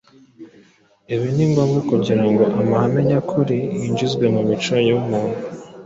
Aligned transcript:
Ibi 1.13 1.27
ni 1.35 1.45
ngombwa 1.51 1.79
kugira 1.89 2.23
ngo 2.29 2.43
amahame 2.61 3.01
nyakuri 3.09 3.57
yinjizwe 3.81 4.25
mu 4.35 4.41
mico 4.49 4.75
y’umuntu. 4.87 5.37